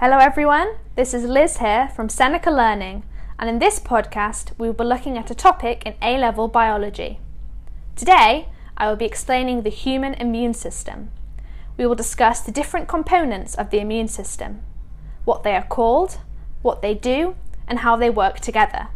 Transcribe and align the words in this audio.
Hello, 0.00 0.18
everyone. 0.18 0.76
This 0.94 1.12
is 1.12 1.24
Liz 1.24 1.56
here 1.56 1.88
from 1.88 2.08
Seneca 2.08 2.52
Learning, 2.52 3.02
and 3.36 3.50
in 3.50 3.58
this 3.58 3.80
podcast, 3.80 4.52
we 4.56 4.68
will 4.68 4.74
be 4.74 4.84
looking 4.84 5.18
at 5.18 5.28
a 5.28 5.34
topic 5.34 5.82
in 5.84 5.96
A 6.00 6.16
level 6.16 6.46
biology. 6.46 7.18
Today, 7.96 8.46
I 8.76 8.86
will 8.88 8.94
be 8.94 9.06
explaining 9.06 9.62
the 9.62 9.70
human 9.70 10.14
immune 10.14 10.54
system. 10.54 11.10
We 11.76 11.84
will 11.84 11.96
discuss 11.96 12.38
the 12.38 12.52
different 12.52 12.86
components 12.86 13.56
of 13.56 13.70
the 13.70 13.80
immune 13.80 14.06
system, 14.06 14.62
what 15.24 15.42
they 15.42 15.56
are 15.56 15.66
called, 15.66 16.18
what 16.62 16.80
they 16.80 16.94
do, 16.94 17.34
and 17.66 17.80
how 17.80 17.96
they 17.96 18.08
work 18.08 18.38
together. 18.38 18.90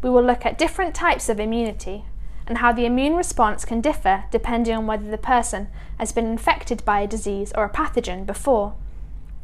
We 0.00 0.08
will 0.08 0.24
look 0.24 0.46
at 0.46 0.56
different 0.56 0.94
types 0.94 1.28
of 1.28 1.38
immunity 1.38 2.06
and 2.46 2.56
how 2.56 2.72
the 2.72 2.86
immune 2.86 3.16
response 3.16 3.66
can 3.66 3.82
differ 3.82 4.24
depending 4.30 4.76
on 4.76 4.86
whether 4.86 5.10
the 5.10 5.18
person 5.18 5.68
has 5.98 6.12
been 6.12 6.24
infected 6.24 6.82
by 6.86 7.00
a 7.00 7.06
disease 7.06 7.52
or 7.54 7.64
a 7.64 7.70
pathogen 7.70 8.24
before 8.24 8.76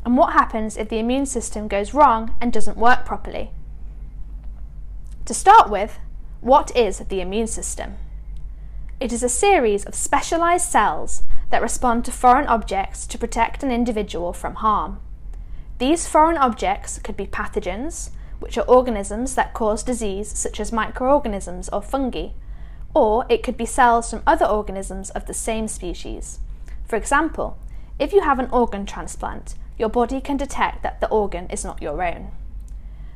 and 0.05 0.17
what 0.17 0.33
happens 0.33 0.77
if 0.77 0.89
the 0.89 0.99
immune 0.99 1.27
system 1.27 1.69
goes 1.69 1.95
wrong 1.95 2.35
and 2.41 2.53
doesn't 2.53 2.77
work 2.77 3.05
properly. 3.05 3.51
To 5.27 5.35
start 5.35 5.71
with, 5.71 5.99
what 6.41 6.75
is 6.77 6.99
the 6.99 7.21
immune 7.21 7.47
system? 7.47 7.95
It 8.99 9.13
is 9.13 9.23
a 9.23 9.29
series 9.29 9.85
of 9.85 9.95
specialised 9.95 10.71
cells 10.71 11.23
that 11.51 11.63
respond 11.63 12.05
to 12.05 12.13
foreign 12.13 12.47
objects 12.47 13.07
to 13.07 13.19
protect 13.19 13.63
an 13.63 13.71
individual 13.71 14.33
from 14.33 14.57
harm. 14.57 15.01
These 15.79 16.09
foreign 16.09 16.37
objects 16.37 16.99
could 16.99 17.17
be 17.17 17.27
pathogens, 17.27 18.11
which 18.41 18.59
are 18.59 18.69
organisms 18.69 19.35
that 19.35 19.55
cause 19.55 19.83
disease, 19.83 20.37
such 20.37 20.59
as 20.59 20.73
microorganisms 20.73 21.69
or 21.69 21.83
fungi, 21.83 22.29
or 22.95 23.25
it 23.29 23.43
could 23.43 23.57
be 23.57 23.67
cells 23.67 24.11
from 24.11 24.23
other 24.27 24.47
organisms 24.47 25.11
of 25.11 25.27
the 25.27 25.35
same 25.35 25.69
species. 25.69 26.41
For 26.87 26.97
example, 26.97 27.59
if 27.99 28.13
you 28.13 28.23
have 28.23 28.39
an 28.39 28.51
organ 28.51 28.85
transplant, 28.85 29.55
your 29.79 29.89
body 29.89 30.21
can 30.21 30.37
detect 30.37 30.83
that 30.83 31.01
the 31.01 31.09
organ 31.09 31.49
is 31.51 31.65
not 31.65 31.83
your 31.83 32.03
own. 32.03 32.31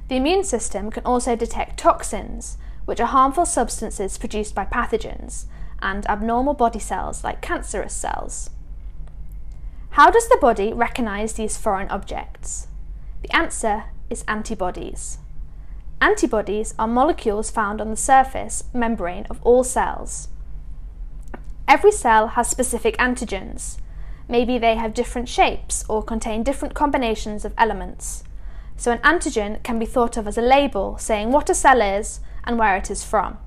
The 0.09 0.17
immune 0.17 0.45
system 0.45 0.91
can 0.91 1.05
also 1.05 1.37
detect 1.37 1.79
toxins, 1.79 2.59
which 2.85 3.01
are 3.01 3.07
harmful 3.07 3.47
substances 3.47 4.19
produced 4.19 4.55
by 4.55 4.65
pathogens, 4.65 5.47
and 5.81 6.07
abnormal 6.07 6.55
body 6.55 6.79
cells 6.79 7.25
like 7.25 7.43
cancerous 7.43 7.95
cells. 7.95 8.51
How 9.91 10.11
does 10.11 10.29
the 10.29 10.39
body 10.41 10.73
recognise 10.73 11.33
these 11.33 11.57
foreign 11.57 11.89
objects? 11.89 12.69
The 13.23 13.35
answer 13.35 13.85
is 14.11 14.25
antibodies. 14.29 15.19
Antibodies 16.01 16.75
are 16.79 16.87
molecules 16.87 17.51
found 17.51 17.81
on 17.81 17.91
the 17.91 17.97
surface 17.97 18.65
membrane 18.73 19.27
of 19.31 19.41
all 19.43 19.65
cells. 19.65 20.29
Every 21.67 21.91
cell 21.91 22.29
has 22.29 22.49
specific 22.49 22.97
antigens, 22.99 23.79
Maybe 24.29 24.59
they 24.59 24.75
have 24.75 24.95
different 24.95 25.29
shapes 25.29 25.85
or 25.89 26.03
contain 26.03 26.43
different 26.43 26.75
combinations 26.75 27.45
of 27.45 27.55
elements. 27.57 28.25
So 28.77 28.93
an 28.93 28.99
antigen 28.99 29.63
can 29.63 29.79
be 29.79 29.87
thought 29.87 30.17
of 30.17 30.27
as 30.27 30.37
a 30.37 30.43
label 30.43 30.99
saying 30.99 31.31
what 31.31 31.49
a 31.49 31.55
cell 31.55 31.81
is 31.81 32.21
and 32.45 32.59
where 32.59 32.77
it 32.77 32.91
is 32.91 33.05
from. 33.05 33.39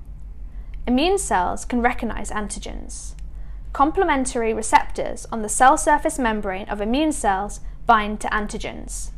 Immune 0.86 1.18
cells 1.18 1.64
can 1.64 1.82
recognize 1.82 2.30
antigens. 2.30 3.14
Complementary 3.72 4.52
receptors 4.52 5.26
on 5.30 5.42
the 5.42 5.48
cell 5.48 5.76
surface 5.76 6.18
membrane 6.18 6.68
of 6.68 6.80
immune 6.80 7.12
cells 7.12 7.60
bind 7.86 8.20
to 8.20 8.28
antigens. 8.28 9.10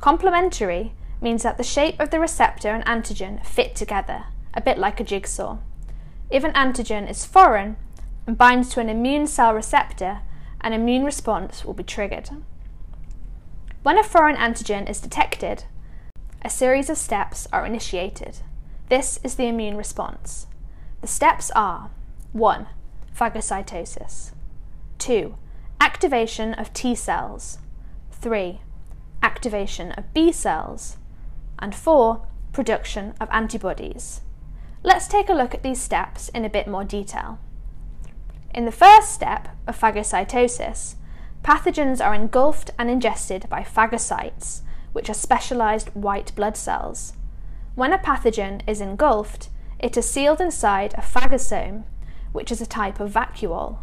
Complementary 0.00 0.94
means 1.20 1.42
that 1.42 1.58
the 1.58 1.62
shape 1.62 2.00
of 2.00 2.10
the 2.10 2.20
receptor 2.20 2.70
and 2.70 2.84
antigen 2.86 3.44
fit 3.44 3.76
together, 3.76 4.24
a 4.54 4.60
bit 4.62 4.78
like 4.78 5.00
a 5.00 5.04
jigsaw. 5.04 5.58
If 6.30 6.44
an 6.44 6.52
antigen 6.52 7.10
is 7.10 7.26
foreign 7.26 7.76
and 8.26 8.38
binds 8.38 8.70
to 8.70 8.80
an 8.80 8.88
immune 8.88 9.26
cell 9.26 9.52
receptor, 9.52 10.20
an 10.60 10.72
immune 10.72 11.04
response 11.04 11.64
will 11.64 11.74
be 11.74 11.82
triggered. 11.82 12.30
When 13.82 13.98
a 13.98 14.02
foreign 14.02 14.36
antigen 14.36 14.88
is 14.88 15.00
detected, 15.00 15.64
a 16.42 16.50
series 16.50 16.90
of 16.90 16.98
steps 16.98 17.48
are 17.52 17.64
initiated. 17.64 18.38
This 18.88 19.18
is 19.22 19.36
the 19.36 19.46
immune 19.46 19.76
response. 19.76 20.46
The 21.00 21.06
steps 21.06 21.50
are 21.52 21.90
1. 22.32 22.66
Phagocytosis, 23.16 24.32
2. 24.98 25.34
Activation 25.80 26.54
of 26.54 26.72
T 26.72 26.94
cells, 26.94 27.58
3. 28.12 28.60
Activation 29.22 29.92
of 29.92 30.12
B 30.12 30.32
cells, 30.32 30.96
and 31.58 31.74
4. 31.74 32.26
Production 32.52 33.14
of 33.20 33.28
antibodies. 33.30 34.22
Let's 34.82 35.08
take 35.08 35.28
a 35.28 35.34
look 35.34 35.54
at 35.54 35.62
these 35.62 35.80
steps 35.80 36.28
in 36.30 36.44
a 36.44 36.50
bit 36.50 36.66
more 36.66 36.84
detail. 36.84 37.38
In 38.52 38.64
the 38.64 38.72
first 38.72 39.12
step 39.12 39.48
of 39.68 39.78
phagocytosis, 39.78 40.96
pathogens 41.44 42.04
are 42.04 42.14
engulfed 42.14 42.70
and 42.78 42.90
ingested 42.90 43.48
by 43.48 43.62
phagocytes, 43.62 44.62
which 44.92 45.08
are 45.08 45.14
specialized 45.14 45.90
white 45.90 46.34
blood 46.34 46.56
cells. 46.56 47.12
When 47.76 47.92
a 47.92 47.98
pathogen 47.98 48.62
is 48.66 48.80
engulfed, 48.80 49.50
it 49.78 49.96
is 49.96 50.10
sealed 50.10 50.40
inside 50.40 50.94
a 50.94 51.00
phagosome, 51.00 51.84
which 52.32 52.50
is 52.50 52.60
a 52.60 52.66
type 52.66 52.98
of 52.98 53.12
vacuole. 53.12 53.78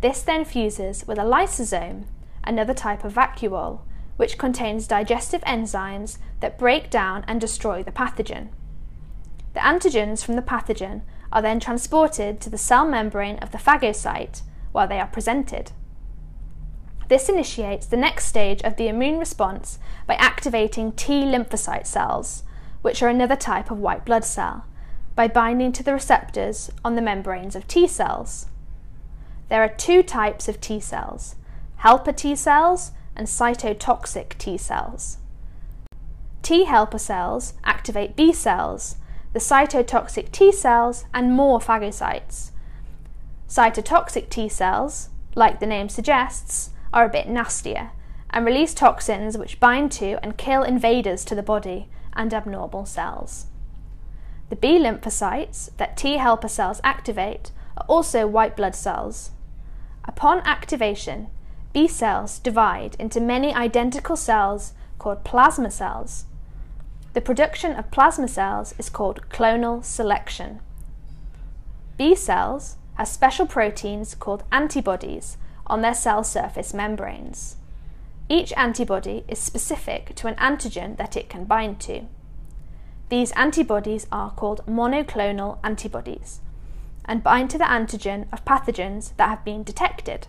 This 0.00 0.22
then 0.22 0.44
fuses 0.44 1.06
with 1.06 1.18
a 1.18 1.22
lysosome, 1.22 2.06
another 2.42 2.74
type 2.74 3.04
of 3.04 3.14
vacuole, 3.14 3.80
which 4.16 4.38
contains 4.38 4.88
digestive 4.88 5.40
enzymes 5.42 6.18
that 6.40 6.58
break 6.58 6.90
down 6.90 7.24
and 7.28 7.40
destroy 7.40 7.82
the 7.84 7.92
pathogen. 7.92 8.48
The 9.54 9.60
antigens 9.60 10.24
from 10.24 10.36
the 10.36 10.42
pathogen 10.42 11.02
are 11.32 11.42
then 11.42 11.60
transported 11.60 12.40
to 12.40 12.50
the 12.50 12.58
cell 12.58 12.86
membrane 12.86 13.36
of 13.38 13.52
the 13.52 13.58
phagocyte 13.58 14.42
where 14.72 14.86
they 14.86 15.00
are 15.00 15.06
presented. 15.06 15.72
This 17.08 17.28
initiates 17.28 17.86
the 17.86 17.96
next 17.96 18.26
stage 18.26 18.62
of 18.62 18.76
the 18.76 18.88
immune 18.88 19.18
response 19.18 19.78
by 20.06 20.14
activating 20.14 20.92
T 20.92 21.22
lymphocyte 21.24 21.86
cells, 21.86 22.44
which 22.82 23.02
are 23.02 23.08
another 23.08 23.36
type 23.36 23.70
of 23.70 23.80
white 23.80 24.04
blood 24.04 24.24
cell, 24.24 24.64
by 25.16 25.26
binding 25.26 25.72
to 25.72 25.82
the 25.82 25.92
receptors 25.92 26.70
on 26.84 26.94
the 26.94 27.02
membranes 27.02 27.56
of 27.56 27.66
T 27.66 27.88
cells. 27.88 28.46
There 29.48 29.62
are 29.62 29.68
two 29.68 30.04
types 30.04 30.48
of 30.48 30.60
T 30.60 30.78
cells 30.78 31.34
helper 31.78 32.12
T 32.12 32.36
cells 32.36 32.92
and 33.16 33.26
cytotoxic 33.26 34.38
T 34.38 34.56
cells. 34.56 35.18
T 36.42 36.64
helper 36.64 36.98
cells 36.98 37.54
activate 37.64 38.14
B 38.14 38.32
cells 38.32 38.96
the 39.32 39.38
cytotoxic 39.38 40.32
T 40.32 40.50
cells, 40.50 41.04
and 41.14 41.32
more 41.32 41.60
phagocytes. 41.60 42.50
Cytotoxic 43.48 44.28
T 44.28 44.48
cells, 44.48 45.10
like 45.34 45.60
the 45.60 45.66
name 45.66 45.88
suggests, 45.88 46.70
are 46.92 47.04
a 47.04 47.08
bit 47.08 47.28
nastier 47.28 47.92
and 48.30 48.44
release 48.44 48.74
toxins 48.74 49.36
which 49.36 49.60
bind 49.60 49.92
to 49.92 50.18
and 50.22 50.36
kill 50.36 50.62
invaders 50.62 51.24
to 51.24 51.34
the 51.34 51.42
body 51.42 51.88
and 52.12 52.32
abnormal 52.32 52.86
cells. 52.86 53.46
The 54.48 54.56
B 54.56 54.78
lymphocytes 54.78 55.76
that 55.76 55.96
T 55.96 56.16
helper 56.16 56.48
cells 56.48 56.80
activate 56.82 57.52
are 57.76 57.84
also 57.86 58.26
white 58.26 58.56
blood 58.56 58.74
cells. 58.74 59.30
Upon 60.04 60.40
activation, 60.40 61.28
B 61.72 61.86
cells 61.86 62.40
divide 62.40 62.96
into 62.98 63.20
many 63.20 63.54
identical 63.54 64.16
cells 64.16 64.72
called 64.98 65.24
plasma 65.24 65.70
cells 65.70 66.26
the 67.12 67.20
production 67.20 67.72
of 67.72 67.90
plasma 67.90 68.28
cells 68.28 68.74
is 68.78 68.88
called 68.88 69.28
clonal 69.30 69.84
selection. 69.84 70.60
B 71.96 72.14
cells 72.14 72.76
have 72.94 73.08
special 73.08 73.46
proteins 73.46 74.14
called 74.14 74.44
antibodies 74.52 75.36
on 75.66 75.82
their 75.82 75.94
cell 75.94 76.22
surface 76.22 76.72
membranes. 76.72 77.56
Each 78.28 78.52
antibody 78.56 79.24
is 79.26 79.40
specific 79.40 80.14
to 80.14 80.28
an 80.28 80.36
antigen 80.36 80.96
that 80.98 81.16
it 81.16 81.28
can 81.28 81.44
bind 81.44 81.80
to. 81.80 82.02
These 83.08 83.32
antibodies 83.32 84.06
are 84.12 84.30
called 84.30 84.64
monoclonal 84.66 85.58
antibodies 85.64 86.40
and 87.04 87.24
bind 87.24 87.50
to 87.50 87.58
the 87.58 87.64
antigen 87.64 88.32
of 88.32 88.44
pathogens 88.44 89.16
that 89.16 89.28
have 89.28 89.44
been 89.44 89.64
detected. 89.64 90.28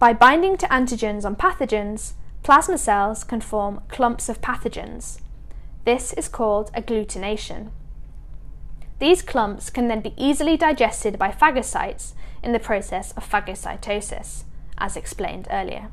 By 0.00 0.12
binding 0.12 0.56
to 0.56 0.66
antigens 0.66 1.24
on 1.24 1.36
pathogens, 1.36 2.14
Plasma 2.46 2.78
cells 2.78 3.24
can 3.24 3.40
form 3.40 3.80
clumps 3.88 4.28
of 4.28 4.40
pathogens. 4.40 5.18
This 5.84 6.12
is 6.12 6.28
called 6.28 6.70
agglutination. 6.74 7.70
These 9.00 9.22
clumps 9.22 9.68
can 9.68 9.88
then 9.88 10.00
be 10.00 10.14
easily 10.16 10.56
digested 10.56 11.18
by 11.18 11.32
phagocytes 11.32 12.12
in 12.44 12.52
the 12.52 12.60
process 12.60 13.10
of 13.16 13.28
phagocytosis, 13.28 14.44
as 14.78 14.96
explained 14.96 15.48
earlier. 15.50 15.90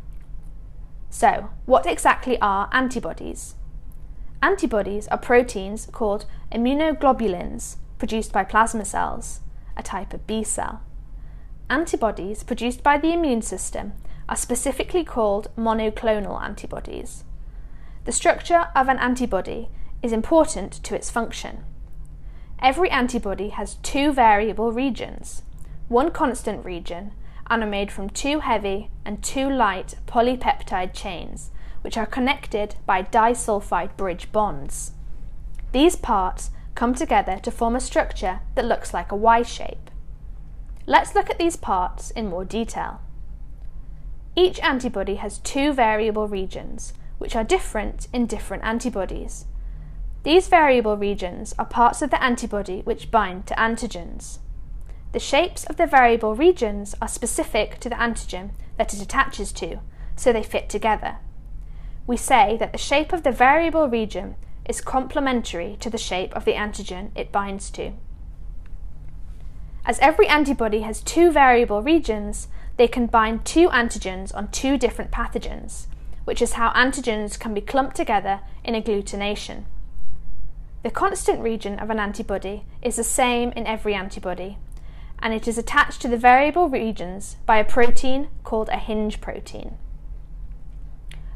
So, 1.10 1.50
what 1.66 1.88
exactly 1.88 2.40
are 2.40 2.70
antibodies? 2.72 3.56
Antibodies 4.44 5.08
are 5.08 5.18
proteins 5.18 5.88
called 5.88 6.28
immunoglobulins 6.52 7.78
produced 7.98 8.32
by 8.32 8.44
plasma 8.44 8.86
cells, 8.86 9.40
a 9.76 9.82
type 9.82 10.14
of 10.14 10.28
B 10.28 10.44
cell. 10.44 10.84
Antibodies 11.68 12.44
produced 12.44 12.84
by 12.84 13.00
the 13.00 13.12
immune 13.12 13.42
system 13.42 13.94
are 14.34 14.36
specifically 14.36 15.04
called 15.04 15.48
monoclonal 15.56 16.42
antibodies. 16.42 17.24
The 18.06 18.12
structure 18.12 18.70
of 18.76 18.88
an 18.88 18.98
antibody 18.98 19.70
is 20.02 20.12
important 20.12 20.72
to 20.86 20.96
its 20.96 21.12
function. 21.12 21.64
Every 22.58 22.90
antibody 22.90 23.50
has 23.50 23.76
two 23.84 24.12
variable 24.12 24.72
regions, 24.72 25.44
one 25.88 26.10
constant 26.10 26.66
region, 26.66 27.12
and 27.48 27.62
are 27.62 27.70
made 27.70 27.92
from 27.92 28.10
two 28.10 28.40
heavy 28.40 28.90
and 29.06 29.22
two 29.22 29.48
light 29.48 30.00
polypeptide 30.08 30.94
chains, 30.94 31.52
which 31.84 31.96
are 31.96 32.08
connected 32.08 32.74
by 32.88 33.04
disulfide 33.04 33.96
bridge 33.98 34.32
bonds. 34.32 34.94
These 35.74 35.96
parts 35.96 36.50
come 36.74 36.96
together 36.96 37.38
to 37.44 37.52
form 37.52 37.76
a 37.76 37.80
structure 37.80 38.40
that 38.56 38.66
looks 38.66 38.96
like 38.96 39.12
a 39.12 39.16
Y 39.16 39.44
shape. 39.44 39.92
Let's 40.88 41.14
look 41.14 41.30
at 41.30 41.38
these 41.38 41.56
parts 41.56 42.10
in 42.10 42.32
more 42.32 42.46
detail. 42.46 43.00
Each 44.36 44.60
antibody 44.62 45.16
has 45.16 45.38
two 45.40 45.74
variable 45.74 46.28
regions, 46.28 46.94
which 47.20 47.36
are 47.36 47.44
different 47.44 48.08
in 48.12 48.26
different 48.26 48.64
antibodies. 48.64 49.46
These 50.24 50.48
variable 50.48 50.98
regions 50.98 51.54
are 51.60 51.66
parts 51.66 52.02
of 52.02 52.10
the 52.10 52.24
antibody 52.24 52.82
which 52.82 53.12
bind 53.12 53.46
to 53.48 53.56
antigens. 53.56 54.40
The 55.12 55.20
shapes 55.20 55.66
of 55.66 55.78
the 55.78 55.86
variable 55.86 56.36
regions 56.36 56.96
are 57.02 57.08
specific 57.08 57.80
to 57.82 57.90
the 57.90 57.96
antigen 57.96 58.52
that 58.78 58.94
it 58.94 59.02
attaches 59.02 59.52
to, 59.54 59.80
so 60.16 60.34
they 60.34 60.42
fit 60.42 60.70
together. 60.70 61.18
We 62.08 62.18
say 62.18 62.58
that 62.58 62.72
the 62.72 62.78
shape 62.78 63.14
of 63.14 63.24
the 63.24 63.32
variable 63.32 63.88
region 63.88 64.36
is 64.68 64.82
complementary 64.82 65.78
to 65.82 65.90
the 65.90 65.98
shape 65.98 66.34
of 66.36 66.46
the 66.46 66.54
antigen 66.54 67.12
it 67.16 67.32
binds 67.32 67.70
to. 67.72 67.92
As 69.86 70.00
every 70.00 70.28
antibody 70.28 70.82
has 70.82 71.02
two 71.02 71.32
variable 71.32 71.82
regions, 71.82 72.48
they 72.78 72.88
can 72.88 73.08
bind 73.08 73.46
two 73.46 73.70
antigens 73.70 74.34
on 74.36 74.50
two 74.50 74.78
different 74.78 75.12
pathogens, 75.12 75.88
which 76.26 76.42
is 76.42 76.54
how 76.54 76.72
antigens 76.72 77.38
can 77.40 77.54
be 77.54 77.62
clumped 77.62 77.96
together 77.96 78.42
in 78.64 78.74
agglutination. 78.74 79.66
The 80.84 80.92
constant 80.92 81.42
region 81.42 81.80
of 81.80 81.90
an 81.90 82.00
antibody 82.00 82.66
is 82.82 82.96
the 82.98 83.04
same 83.04 83.52
in 83.52 83.68
every 83.68 83.94
antibody, 83.94 84.58
and 85.20 85.34
it 85.34 85.48
is 85.48 85.58
attached 85.58 86.02
to 86.02 86.08
the 86.08 86.18
variable 86.18 86.68
regions 86.68 87.38
by 87.46 87.58
a 87.58 87.64
protein 87.64 88.28
called 88.44 88.70
a 88.70 88.78
hinge 88.78 89.22
protein. 89.22 89.78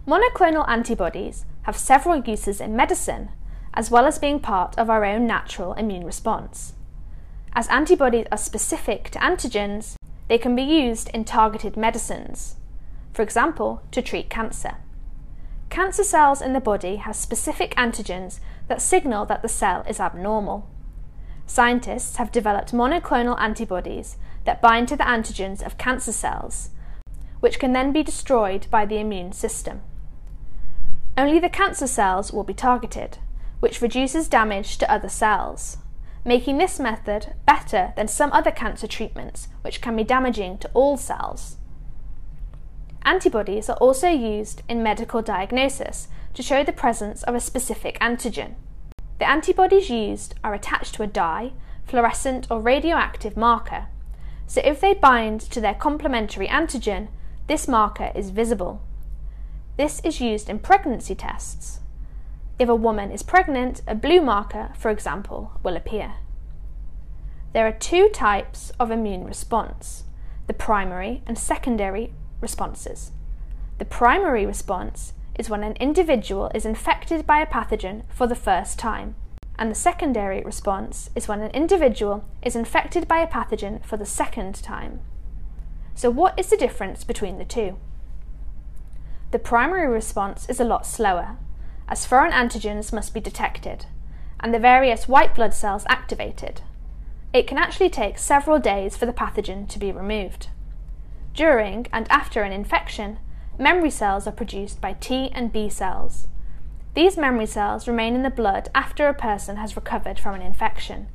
Monoclonal 0.07 0.68
antibodies 0.68 1.45
have 1.63 1.78
several 1.78 2.22
uses 2.24 2.62
in 2.62 2.75
medicine, 2.75 3.30
as 3.74 3.92
well 3.92 4.06
as 4.06 4.18
being 4.18 4.40
part 4.40 4.78
of 4.78 4.90
our 4.90 5.06
own 5.06 5.28
natural 5.28 5.74
immune 5.74 6.06
response. 6.06 6.74
As 7.54 7.68
antibodies 7.68 8.25
are 8.31 8.38
specific 8.38 9.10
to 9.12 9.19
antigens, 9.19 9.96
they 10.27 10.38
can 10.38 10.56
be 10.56 10.63
used 10.63 11.09
in 11.09 11.24
targeted 11.24 11.77
medicines, 11.77 12.56
for 13.13 13.21
example, 13.21 13.81
to 13.91 14.01
treat 14.01 14.29
cancer. 14.29 14.77
Cancer 15.69 16.03
cells 16.03 16.41
in 16.41 16.53
the 16.53 16.59
body 16.59 16.97
have 16.97 17.15
specific 17.15 17.75
antigens 17.75 18.39
that 18.68 18.81
signal 18.81 19.25
that 19.25 19.41
the 19.41 19.50
cell 19.50 19.83
is 19.88 20.00
abnormal 20.00 20.69
scientists 21.47 22.18
have 22.18 22.31
developed 22.31 22.74
monoclonal 22.74 23.39
antibodies 23.39 24.18
that 24.44 24.62
bind 24.62 24.88
to 24.89 24.95
the 24.95 25.03
antigens 25.03 25.65
of 25.65 25.77
cancer 25.77 26.12
cells, 26.12 26.69
which 27.39 27.57
can 27.57 27.73
then 27.73 27.91
be 27.91 28.03
destroyed 28.03 28.68
by 28.69 28.85
the 28.85 29.00
immune 29.00 29.31
system. 29.31 29.81
Only 31.18 31.39
the 31.39 31.50
cancer 31.50 31.88
cells 31.88 32.31
will 32.31 32.44
be 32.44 32.53
targeted, 32.53 33.18
which 33.59 33.81
reduces 33.81 34.27
damage 34.27 34.77
to 34.77 34.91
other 34.91 35.09
cells, 35.09 35.77
making 36.27 36.57
this 36.57 36.79
method 36.79 37.33
better 37.45 37.94
than 37.95 38.07
some 38.07 38.31
other 38.33 38.51
cancer 38.51 38.85
treatments, 38.85 39.47
which 39.62 39.81
can 39.81 39.95
be 39.95 40.03
damaging 40.03 40.57
to 40.57 40.69
all 40.74 40.97
cells. 40.97 41.56
Antibodies 43.03 43.69
are 43.69 43.77
also 43.77 44.09
used 44.09 44.62
in 44.68 44.83
medical 44.83 45.21
diagnosis 45.21 46.09
to 46.33 46.44
show 46.44 46.63
the 46.63 46.74
presence 46.74 47.24
of 47.24 47.33
a 47.33 47.39
specific 47.39 47.97
antigen. 48.00 48.56
The 49.19 49.29
antibodies 49.29 49.89
used 49.89 50.35
are 50.44 50.53
attached 50.53 50.95
to 50.95 51.03
a 51.03 51.07
dye, 51.07 51.53
fluorescent, 51.85 52.45
or 52.51 52.59
radioactive 52.59 53.38
marker, 53.38 53.88
so 54.47 54.62
if 54.63 54.80
they 54.80 54.94
bind 54.94 55.41
to 55.41 55.59
their 55.62 55.73
complementary 55.73 56.47
antigen, 56.47 57.09
this 57.47 57.68
marker 57.68 58.12
is 58.15 58.30
visible. 58.30 58.81
This 59.77 60.01
is 60.03 60.21
used 60.21 60.50
in 60.50 60.59
pregnancy 60.59 61.15
tests. 61.15 61.80
If 62.59 62.69
a 62.69 62.75
woman 62.75 63.12
is 63.12 63.21
pregnant, 63.21 63.81
a 63.88 63.94
blue 63.94 64.19
marker, 64.19 64.74
for 64.75 64.89
example, 64.89 65.51
will 65.62 65.77
appear. 65.77 66.15
There 67.54 67.68
are 67.68 67.71
two 67.71 68.09
types 68.09 68.71
of 68.80 68.92
immune 68.92 69.25
response 69.25 70.04
the 70.48 70.54
primary 70.54 71.21
and 71.27 71.38
secondary 71.38 72.13
responses. 72.39 73.12
The 73.80 73.86
primary 73.86 74.45
response 74.45 75.13
is 75.38 75.50
when 75.50 75.62
an 75.63 75.74
individual 75.74 76.50
is 76.56 76.65
infected 76.65 77.27
by 77.27 77.39
a 77.39 77.45
pathogen 77.45 78.04
for 78.09 78.27
the 78.27 78.36
first 78.36 78.80
time, 78.80 79.15
and 79.59 79.69
the 79.69 79.75
secondary 79.75 80.42
response 80.42 81.09
is 81.15 81.27
when 81.27 81.42
an 81.42 81.51
individual 81.51 82.24
is 82.42 82.56
infected 82.56 83.07
by 83.07 83.19
a 83.19 83.27
pathogen 83.27 83.86
for 83.86 83.98
the 83.98 84.06
second 84.06 84.56
time. 84.63 85.01
So, 85.95 86.09
what 86.09 86.39
is 86.39 86.48
the 86.48 86.57
difference 86.57 87.04
between 87.04 87.38
the 87.38 87.45
two? 87.45 87.77
The 89.31 89.39
primary 89.39 89.88
response 89.88 90.48
is 90.48 90.59
a 90.59 90.63
lot 90.63 90.86
slower, 90.86 91.38
as 91.88 92.06
foreign 92.06 92.31
antigens 92.31 92.92
must 92.92 93.13
be 93.13 93.19
detected, 93.19 93.86
and 94.39 94.54
the 94.54 94.60
various 94.60 95.07
white 95.07 95.34
blood 95.34 95.54
cells 95.54 95.86
activated. 95.88 96.62
It 97.34 97.48
can 97.48 97.57
actually 97.57 97.89
take 97.89 98.18
several 98.18 98.60
days 98.60 98.98
for 98.98 99.06
the 99.06 99.13
pathogen 99.13 99.68
to 99.69 99.80
be 99.80 99.92
removed. 99.92 100.50
During 101.34 101.88
and 101.94 102.10
after 102.10 102.42
an 102.42 102.51
infection, 102.51 103.19
memory 103.60 103.92
cells 103.92 104.28
are 104.28 104.31
produced 104.31 104.81
by 104.81 104.94
T 104.94 105.30
and 105.34 105.51
B 105.51 105.69
cells. 105.69 106.28
These 106.94 107.18
memory 107.18 107.45
cells 107.45 107.88
remain 107.88 108.16
in 108.16 108.24
the 108.24 108.30
blood 108.30 108.69
after 108.74 109.07
a 109.07 109.13
person 109.13 109.57
has 109.57 109.75
recovered 109.75 110.18
from 110.18 110.36
an 110.36 110.42
infection. 110.42 111.07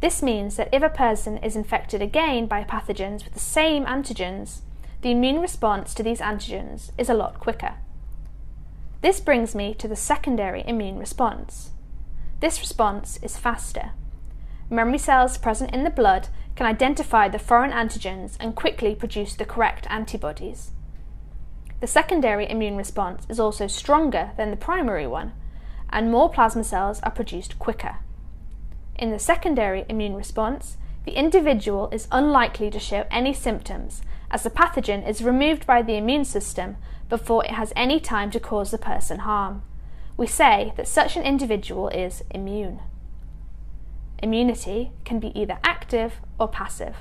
This 0.00 0.22
means 0.22 0.56
that 0.56 0.68
if 0.72 0.82
a 0.82 0.88
person 0.88 1.38
is 1.38 1.56
infected 1.56 2.02
again 2.02 2.46
by 2.46 2.62
pathogens 2.62 3.24
with 3.24 3.32
the 3.32 3.40
same 3.40 3.84
antigens, 3.86 4.60
the 5.00 5.10
immune 5.10 5.40
response 5.40 5.94
to 5.94 6.02
these 6.02 6.20
antigens 6.20 6.90
is 6.98 7.08
a 7.08 7.14
lot 7.14 7.40
quicker. 7.40 7.76
This 9.00 9.20
brings 9.20 9.54
me 9.54 9.74
to 9.74 9.86
the 9.86 9.94
secondary 9.94 10.64
immune 10.66 10.98
response. 10.98 11.70
This 12.40 12.58
response 12.58 13.18
is 13.22 13.36
faster. 13.36 13.92
Memory 14.70 14.98
cells 14.98 15.38
present 15.38 15.72
in 15.72 15.84
the 15.84 15.90
blood 15.90 16.28
can 16.56 16.66
identify 16.66 17.28
the 17.28 17.38
foreign 17.38 17.70
antigens 17.70 18.36
and 18.40 18.56
quickly 18.56 18.96
produce 18.96 19.36
the 19.36 19.44
correct 19.44 19.86
antibodies. 19.88 20.72
The 21.80 21.86
secondary 21.86 22.50
immune 22.50 22.76
response 22.76 23.24
is 23.28 23.38
also 23.38 23.68
stronger 23.68 24.32
than 24.36 24.50
the 24.50 24.56
primary 24.56 25.06
one, 25.06 25.32
and 25.90 26.10
more 26.10 26.28
plasma 26.28 26.64
cells 26.64 27.00
are 27.00 27.12
produced 27.12 27.60
quicker. 27.60 27.98
In 28.96 29.12
the 29.12 29.20
secondary 29.20 29.84
immune 29.88 30.16
response, 30.16 30.76
the 31.04 31.12
individual 31.12 31.88
is 31.92 32.08
unlikely 32.10 32.68
to 32.70 32.80
show 32.80 33.06
any 33.12 33.32
symptoms 33.32 34.02
as 34.30 34.42
the 34.42 34.50
pathogen 34.50 35.06
is 35.08 35.22
removed 35.22 35.66
by 35.66 35.82
the 35.82 35.96
immune 35.96 36.24
system 36.24 36.76
before 37.08 37.44
it 37.44 37.52
has 37.52 37.72
any 37.74 37.98
time 37.98 38.30
to 38.30 38.40
cause 38.40 38.70
the 38.70 38.78
person 38.78 39.20
harm. 39.20 39.62
We 40.16 40.26
say 40.26 40.72
that 40.76 40.88
such 40.88 41.16
an 41.16 41.22
individual 41.22 41.88
is 41.88 42.22
immune. 42.30 42.80
Immunity 44.22 44.90
can 45.04 45.20
be 45.20 45.38
either 45.38 45.58
active 45.62 46.14
or 46.38 46.48
passive. 46.48 46.96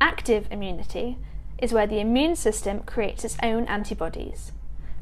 Active 0.00 0.48
immunity 0.50 1.18
is 1.58 1.72
where 1.72 1.86
the 1.86 2.00
immune 2.00 2.34
system 2.34 2.80
creates 2.80 3.24
its 3.24 3.36
own 3.42 3.66
antibodies. 3.66 4.52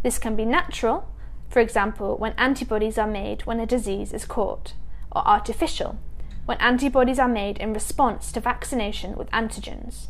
This 0.02 0.19
can 0.19 0.35
be 0.35 0.45
natural, 0.45 1.09
for 1.49 1.61
example, 1.61 2.17
when 2.17 2.33
antibodies 2.33 2.99
are 2.99 3.07
made 3.07 3.43
when 3.43 3.61
a 3.61 3.67
disease 3.67 4.12
is 4.12 4.25
caught, 4.25 4.75
or 5.12 5.26
artificial, 5.26 5.99
when 6.45 6.59
antibodies 6.59 7.19
are 7.19 7.28
made 7.28 7.59
in 7.59 7.73
response 7.73 8.33
to 8.33 8.40
vaccination 8.40 9.17
with 9.17 9.31
antigens. 9.31 10.09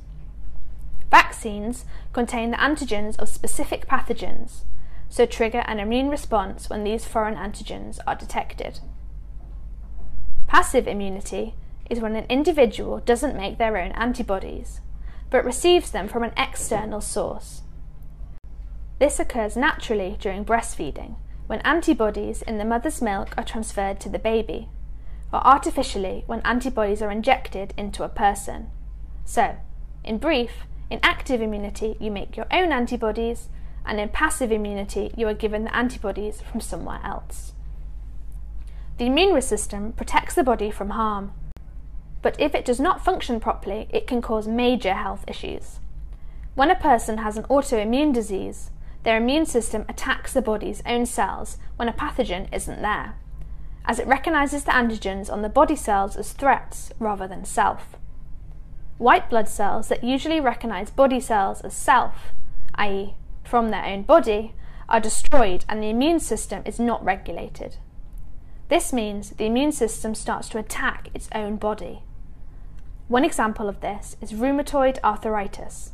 Vaccines 1.10 1.84
contain 2.12 2.50
the 2.50 2.56
antigens 2.56 3.18
of 3.18 3.28
specific 3.28 3.86
pathogens, 3.86 4.64
so 5.08 5.24
trigger 5.26 5.64
an 5.66 5.80
immune 5.80 6.08
response 6.08 6.68
when 6.68 6.84
these 6.84 7.04
foreign 7.04 7.36
antigens 7.36 7.98
are 8.06 8.14
detected. 8.14 8.80
Passive 10.46 10.86
immunity 10.86 11.54
is 11.88 12.00
when 12.00 12.16
an 12.16 12.26
individual 12.28 13.00
doesn't 13.00 13.36
make 13.36 13.58
their 13.58 13.76
own 13.76 13.92
antibodies 13.92 14.80
but 15.30 15.44
receives 15.44 15.90
them 15.90 16.08
from 16.08 16.22
an 16.22 16.32
external 16.36 17.00
source. 17.00 17.62
This 18.98 19.20
occurs 19.20 19.56
naturally 19.56 20.16
during 20.18 20.44
breastfeeding, 20.44 21.16
when 21.46 21.60
antibodies 21.60 22.42
in 22.42 22.58
the 22.58 22.64
mother's 22.64 23.00
milk 23.00 23.34
are 23.36 23.44
transferred 23.44 24.00
to 24.00 24.08
the 24.08 24.18
baby, 24.18 24.68
or 25.32 25.46
artificially 25.46 26.24
when 26.26 26.40
antibodies 26.40 27.02
are 27.02 27.10
injected 27.10 27.74
into 27.76 28.02
a 28.02 28.08
person. 28.08 28.70
So, 29.24 29.56
in 30.02 30.18
brief, 30.18 30.64
in 30.90 31.00
active 31.02 31.42
immunity, 31.42 31.96
you 32.00 32.10
make 32.10 32.36
your 32.36 32.46
own 32.50 32.72
antibodies, 32.72 33.48
and 33.84 34.00
in 34.00 34.08
passive 34.08 34.52
immunity, 34.52 35.12
you 35.16 35.28
are 35.28 35.34
given 35.34 35.64
the 35.64 35.74
antibodies 35.74 36.40
from 36.40 36.60
somewhere 36.60 37.00
else. 37.04 37.52
The 38.98 39.06
immune 39.06 39.40
system 39.42 39.92
protects 39.92 40.34
the 40.34 40.42
body 40.42 40.70
from 40.70 40.90
harm, 40.90 41.32
but 42.20 42.38
if 42.40 42.54
it 42.54 42.64
does 42.64 42.80
not 42.80 43.04
function 43.04 43.38
properly, 43.38 43.88
it 43.90 44.06
can 44.06 44.20
cause 44.20 44.48
major 44.48 44.94
health 44.94 45.24
issues. 45.28 45.78
When 46.54 46.70
a 46.70 46.74
person 46.74 47.18
has 47.18 47.36
an 47.36 47.44
autoimmune 47.44 48.12
disease, 48.12 48.70
their 49.04 49.18
immune 49.18 49.46
system 49.46 49.84
attacks 49.88 50.32
the 50.32 50.42
body's 50.42 50.82
own 50.84 51.06
cells 51.06 51.58
when 51.76 51.88
a 51.88 51.92
pathogen 51.92 52.52
isn't 52.52 52.82
there, 52.82 53.14
as 53.84 53.98
it 53.98 54.06
recognizes 54.06 54.64
the 54.64 54.72
antigens 54.72 55.32
on 55.32 55.42
the 55.42 55.48
body 55.48 55.76
cells 55.76 56.16
as 56.16 56.32
threats 56.32 56.92
rather 56.98 57.28
than 57.28 57.44
self. 57.44 57.96
White 58.98 59.30
blood 59.30 59.48
cells 59.48 59.88
that 59.88 60.02
usually 60.02 60.40
recognize 60.40 60.90
body 60.90 61.20
cells 61.20 61.60
as 61.60 61.72
self, 61.72 62.32
i.e., 62.74 63.14
from 63.44 63.70
their 63.70 63.84
own 63.84 64.02
body, 64.02 64.54
are 64.88 65.00
destroyed 65.00 65.64
and 65.68 65.82
the 65.82 65.90
immune 65.90 66.18
system 66.18 66.62
is 66.64 66.80
not 66.80 67.04
regulated. 67.04 67.76
This 68.68 68.92
means 68.92 69.30
the 69.30 69.46
immune 69.46 69.72
system 69.72 70.14
starts 70.14 70.48
to 70.50 70.58
attack 70.58 71.08
its 71.14 71.28
own 71.34 71.56
body. 71.56 72.02
One 73.06 73.24
example 73.24 73.68
of 73.68 73.80
this 73.80 74.16
is 74.20 74.32
rheumatoid 74.32 74.98
arthritis. 75.02 75.92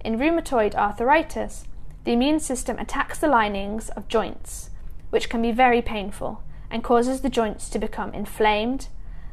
In 0.00 0.18
rheumatoid 0.18 0.74
arthritis, 0.74 1.66
the 2.04 2.12
immune 2.12 2.40
system 2.40 2.78
attacks 2.78 3.18
the 3.18 3.28
linings 3.28 3.90
of 3.90 4.08
joints, 4.08 4.70
which 5.10 5.28
can 5.28 5.42
be 5.42 5.52
very 5.52 5.82
painful 5.82 6.42
and 6.70 6.84
causes 6.84 7.20
the 7.20 7.28
joints 7.28 7.68
to 7.70 7.78
become 7.78 8.14
inflamed. 8.14 8.88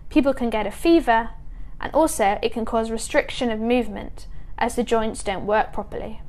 People 0.09 0.33
can 0.33 0.49
get 0.49 0.67
a 0.67 0.71
fever, 0.71 1.29
and 1.83 1.93
also 1.93 2.39
it 2.41 2.53
can 2.53 2.63
cause 2.63 2.89
restriction 2.89 3.51
of 3.51 3.59
movement 3.59 4.25
as 4.57 4.75
the 4.75 4.83
joints 4.83 5.21
don't 5.21 5.45
work 5.45 5.73
properly. 5.73 6.21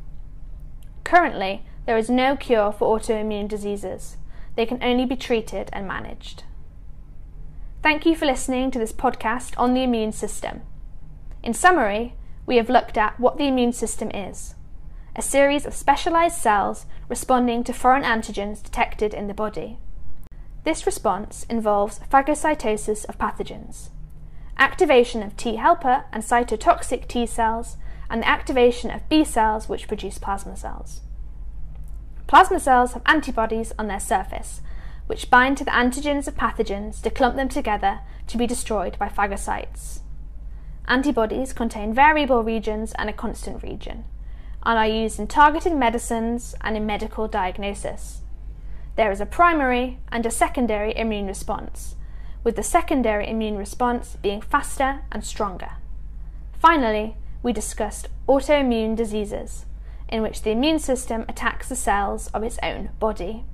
Currently, 1.04 1.64
there 1.86 1.96
is 1.96 2.10
no 2.10 2.36
cure 2.36 2.72
for 2.72 2.98
autoimmune 2.98 3.48
diseases. 3.48 4.16
They 4.56 4.66
can 4.66 4.82
only 4.82 5.06
be 5.06 5.16
treated 5.16 5.70
and 5.72 5.86
managed. 5.86 6.42
Thank 7.82 8.04
you 8.04 8.16
for 8.16 8.26
listening 8.26 8.72
to 8.72 8.80
this 8.80 8.92
podcast 8.92 9.54
on 9.56 9.74
the 9.74 9.84
immune 9.84 10.10
system. 10.10 10.62
In 11.42 11.54
summary, 11.54 12.16
we 12.46 12.56
have 12.56 12.68
looked 12.68 12.98
at 12.98 13.20
what 13.20 13.38
the 13.38 13.46
immune 13.46 13.72
system 13.72 14.10
is 14.10 14.56
a 15.16 15.22
series 15.22 15.64
of 15.64 15.74
specialised 15.74 16.42
cells 16.42 16.86
responding 17.08 17.62
to 17.62 17.72
foreign 17.72 18.02
antigens 18.02 18.60
detected 18.60 19.14
in 19.14 19.28
the 19.28 19.34
body. 19.34 19.78
This 20.64 20.86
response 20.86 21.46
involves 21.48 22.00
phagocytosis 22.10 23.04
of 23.04 23.16
pathogens, 23.18 23.90
activation 24.58 25.22
of 25.22 25.36
T 25.36 25.56
helper 25.56 26.04
and 26.12 26.22
cytotoxic 26.22 27.08
T 27.08 27.26
cells, 27.26 27.76
and 28.10 28.22
the 28.22 28.28
activation 28.28 28.90
of 28.90 29.08
B 29.08 29.24
cells 29.24 29.68
which 29.68 29.88
produce 29.88 30.18
plasma 30.18 30.56
cells. 30.56 31.00
Plasma 32.26 32.60
cells 32.60 32.92
have 32.92 33.02
antibodies 33.06 33.72
on 33.78 33.86
their 33.86 34.00
surface, 34.00 34.60
which 35.06 35.30
bind 35.30 35.58
to 35.58 35.64
the 35.64 35.70
antigens 35.70 36.26
of 36.26 36.36
pathogens 36.36 37.02
to 37.02 37.10
clump 37.10 37.36
them 37.36 37.48
together 37.48 38.00
to 38.26 38.38
be 38.38 38.46
destroyed 38.46 38.98
by 38.98 39.08
phagocytes. 39.08 40.00
Antibodies 40.86 41.52
contain 41.52 41.94
variable 41.94 42.42
regions 42.42 42.92
and 42.98 43.08
a 43.08 43.12
constant 43.12 43.62
region, 43.62 44.04
and 44.64 44.78
are 44.78 44.86
used 44.86 45.18
in 45.18 45.26
targeted 45.26 45.74
medicines 45.74 46.54
and 46.60 46.76
in 46.76 46.86
medical 46.86 47.28
diagnosis. 47.28 48.20
There 48.96 49.10
is 49.10 49.20
a 49.20 49.26
primary 49.26 49.98
and 50.12 50.24
a 50.24 50.30
secondary 50.30 50.96
immune 50.96 51.26
response, 51.26 51.96
with 52.44 52.56
the 52.56 52.62
secondary 52.62 53.28
immune 53.28 53.56
response 53.56 54.16
being 54.22 54.40
faster 54.40 55.00
and 55.10 55.24
stronger. 55.24 55.72
Finally, 56.58 57.16
we 57.42 57.52
discussed 57.52 58.08
autoimmune 58.28 58.94
diseases, 58.94 59.66
in 60.08 60.22
which 60.22 60.42
the 60.42 60.50
immune 60.50 60.78
system 60.78 61.24
attacks 61.28 61.68
the 61.68 61.76
cells 61.76 62.28
of 62.28 62.42
its 62.42 62.58
own 62.62 62.90
body. 63.00 63.44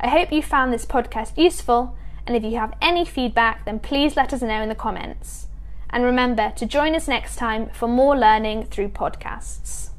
I 0.00 0.08
hope 0.08 0.32
you 0.32 0.42
found 0.42 0.72
this 0.72 0.86
podcast 0.86 1.36
useful, 1.36 1.96
and 2.26 2.34
if 2.34 2.42
you 2.42 2.56
have 2.56 2.74
any 2.80 3.04
feedback, 3.04 3.64
then 3.64 3.78
please 3.78 4.16
let 4.16 4.32
us 4.32 4.42
know 4.42 4.62
in 4.62 4.68
the 4.70 4.74
comments. 4.74 5.48
And 5.90 6.04
remember 6.04 6.52
to 6.56 6.66
join 6.66 6.94
us 6.94 7.08
next 7.08 7.36
time 7.36 7.68
for 7.72 7.88
more 7.88 8.16
learning 8.16 8.66
through 8.66 8.90
podcasts. 8.90 9.89